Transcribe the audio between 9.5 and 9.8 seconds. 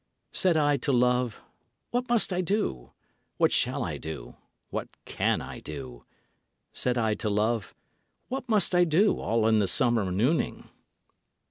the